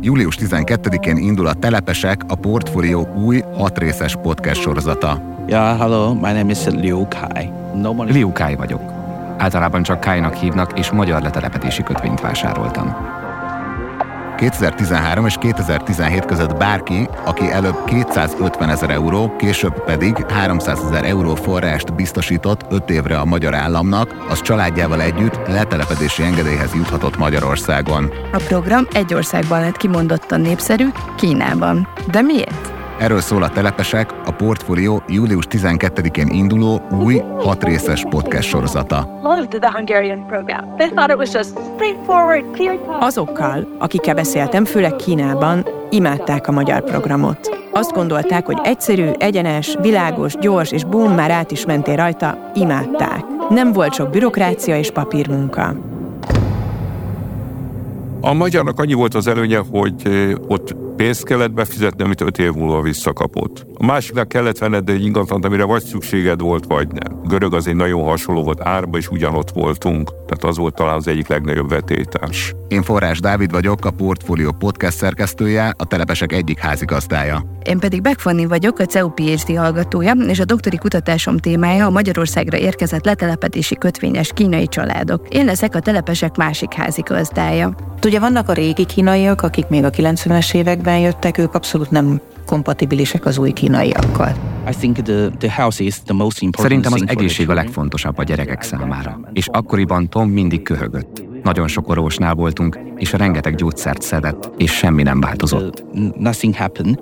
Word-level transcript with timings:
Július 0.00 0.36
12-én 0.40 1.16
indul 1.16 1.46
a 1.46 1.54
Telepesek, 1.54 2.20
a 2.28 2.34
Portfólió 2.34 3.06
új 3.14 3.42
hatrészes 3.56 4.16
podcast 4.22 4.60
sorozata. 4.60 5.22
Yeah, 5.46 5.78
hello, 5.78 6.14
my 6.14 6.32
name 6.32 6.50
is 6.50 6.64
Liu 6.64 7.08
Kai. 7.08 7.50
Nobody... 7.74 8.12
Liu 8.12 8.32
Kai 8.32 8.54
vagyok. 8.54 8.80
Általában 9.38 9.82
csak 9.82 10.00
Kai-nak 10.00 10.34
hívnak, 10.34 10.78
és 10.78 10.90
magyar 10.90 11.22
letelepedési 11.22 11.82
kötvényt 11.82 12.20
vásároltam. 12.20 12.96
2013 14.36 15.26
és 15.26 15.34
2017 15.40 16.24
között 16.24 16.56
bárki, 16.56 17.08
aki 17.24 17.50
előbb 17.50 17.84
250 17.84 18.68
ezer 18.68 18.90
euró, 18.90 19.36
később 19.36 19.84
pedig 19.84 20.26
300 20.30 20.80
ezer 20.84 21.04
euró 21.04 21.34
forrást 21.34 21.94
biztosított 21.94 22.60
5 22.70 22.90
évre 22.90 23.18
a 23.18 23.24
magyar 23.24 23.54
államnak, 23.54 24.24
az 24.28 24.42
családjával 24.42 25.00
együtt 25.00 25.46
letelepedési 25.46 26.22
engedélyhez 26.22 26.74
juthatott 26.74 27.18
Magyarországon. 27.18 28.12
A 28.32 28.42
program 28.48 28.86
egy 28.92 29.14
országban 29.14 29.60
lett 29.60 29.76
kimondottan 29.76 30.40
népszerű, 30.40 30.86
Kínában. 31.16 31.88
De 32.10 32.20
miért? 32.20 32.75
Erről 32.98 33.20
szól 33.20 33.42
a 33.42 33.48
Telepesek, 33.48 34.14
a 34.24 34.30
Portfólió 34.30 35.02
július 35.08 35.44
12-én 35.50 36.28
induló 36.28 36.82
új 37.04 37.22
hat 37.38 37.64
részes 37.64 38.04
podcast 38.08 38.48
sorozata. 38.48 39.20
Azokkal, 43.00 43.76
akikkel 43.78 44.14
beszéltem, 44.14 44.64
főleg 44.64 44.96
Kínában, 44.96 45.66
imádták 45.90 46.48
a 46.48 46.52
magyar 46.52 46.84
programot. 46.84 47.68
Azt 47.72 47.92
gondolták, 47.92 48.46
hogy 48.46 48.58
egyszerű, 48.62 49.10
egyenes, 49.18 49.76
világos, 49.80 50.34
gyors, 50.40 50.72
és 50.72 50.84
bum, 50.84 51.14
már 51.14 51.30
át 51.30 51.50
is 51.50 51.64
mentél 51.64 51.96
rajta, 51.96 52.50
imádták. 52.54 53.24
Nem 53.48 53.72
volt 53.72 53.94
sok 53.94 54.10
bürokrácia 54.10 54.78
és 54.78 54.90
papírmunka. 54.90 55.74
A 58.20 58.32
magyarnak 58.32 58.80
annyi 58.80 58.94
volt 58.94 59.14
az 59.14 59.26
előnye, 59.26 59.60
hogy 59.70 60.02
ott 60.48 60.85
pénzt 60.96 61.24
kellett 61.24 61.52
befizetni, 61.52 62.04
amit 62.04 62.20
öt 62.20 62.38
év 62.38 62.52
múlva 62.52 62.80
visszakapott. 62.80 63.66
A 63.74 63.84
másiknak 63.84 64.28
kellett 64.28 64.58
venned 64.58 64.88
egy 64.88 65.04
ingatlant, 65.04 65.44
amire 65.44 65.64
vagy 65.64 65.82
szükséged 65.82 66.40
volt, 66.40 66.64
vagy 66.66 66.88
nem. 66.88 67.20
Görög 67.24 67.54
az 67.54 67.66
egy 67.66 67.76
nagyon 67.76 68.04
hasonló 68.04 68.42
volt, 68.42 68.60
árba 68.60 68.98
is 68.98 69.08
ugyanott 69.08 69.50
voltunk, 69.50 70.10
tehát 70.10 70.44
az 70.44 70.56
volt 70.56 70.74
talán 70.74 70.94
az 70.94 71.08
egyik 71.08 71.28
legnagyobb 71.28 71.68
vetétás. 71.68 72.54
Én 72.68 72.82
Forrás 72.82 73.20
Dávid 73.20 73.50
vagyok, 73.50 73.84
a 73.84 73.90
Portfolio 73.90 74.52
podcast 74.52 74.96
szerkesztője, 74.96 75.74
a 75.76 75.86
Telepesek 75.86 76.32
egyik 76.32 76.58
házigazdája. 76.58 77.44
Én 77.64 77.78
pedig 77.78 78.02
Beck 78.02 78.22
vagyok, 78.48 78.78
a 78.78 78.84
CEU 78.84 79.08
PhD 79.08 79.56
hallgatója, 79.56 80.12
és 80.12 80.40
a 80.40 80.44
doktori 80.44 80.76
kutatásom 80.76 81.38
témája 81.38 81.86
a 81.86 81.90
Magyarországra 81.90 82.58
érkezett 82.58 83.04
letelepedési 83.04 83.76
kötvényes 83.76 84.30
kínai 84.34 84.66
családok. 84.66 85.28
Én 85.28 85.44
leszek 85.44 85.74
a 85.74 85.80
telepesek 85.80 86.36
másik 86.36 86.72
házigazdája. 86.72 87.74
Ugye 88.04 88.20
vannak 88.20 88.48
a 88.48 88.52
régi 88.52 88.84
kínaiak, 88.84 89.42
akik 89.42 89.68
még 89.68 89.84
a 89.84 89.90
90-es 89.90 90.54
években 90.86 90.98
jöttek, 90.98 91.38
ők 91.38 91.54
abszolút 91.54 91.90
nem 91.90 92.20
kompatibilisek 92.46 93.26
az 93.26 93.38
új 93.38 93.52
kínaiakkal. 93.52 94.32
Szerintem 96.52 96.92
az 96.92 97.04
egészség 97.06 97.50
a 97.50 97.54
legfontosabb 97.54 98.18
a 98.18 98.22
gyerekek 98.22 98.62
számára. 98.62 99.20
És 99.32 99.48
akkoriban 99.48 100.08
Tom 100.08 100.30
mindig 100.30 100.62
köhögött. 100.62 101.24
Nagyon 101.42 101.68
sok 101.68 101.88
orvosnál 101.88 102.34
voltunk, 102.34 102.78
és 102.96 103.12
rengeteg 103.12 103.54
gyógyszert 103.54 104.02
szedett, 104.02 104.50
és 104.56 104.72
semmi 104.72 105.02
nem 105.02 105.20
változott. 105.20 105.84
Nothing 106.18 106.54
happened. 106.56 106.98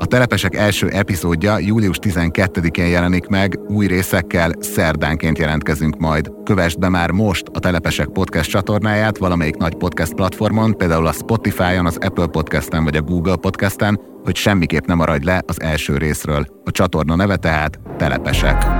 A 0.00 0.06
Telepesek 0.06 0.54
első 0.54 0.88
epizódja 0.88 1.58
július 1.58 1.98
12-én 2.00 2.86
jelenik 2.86 3.26
meg, 3.26 3.60
új 3.68 3.86
részekkel 3.86 4.52
szerdánként 4.60 5.38
jelentkezünk 5.38 5.98
majd. 5.98 6.32
Kövesd 6.44 6.78
be 6.78 6.88
már 6.88 7.10
most 7.10 7.46
a 7.52 7.58
Telepesek 7.58 8.06
podcast 8.06 8.50
csatornáját 8.50 9.18
valamelyik 9.18 9.56
nagy 9.56 9.74
podcast 9.74 10.14
platformon, 10.14 10.76
például 10.76 11.06
a 11.06 11.12
Spotify-on, 11.12 11.86
az 11.86 11.96
Apple 12.00 12.26
Podcasten 12.26 12.84
vagy 12.84 12.96
a 12.96 13.02
Google 13.02 13.36
Podcasten, 13.36 14.00
hogy 14.24 14.36
semmiképp 14.36 14.86
nem 14.86 14.96
maradj 14.96 15.24
le 15.24 15.42
az 15.46 15.60
első 15.60 15.96
részről. 15.96 16.46
A 16.64 16.70
csatorna 16.70 17.14
neve 17.16 17.36
tehát 17.36 17.78
Telepesek. 17.96 18.77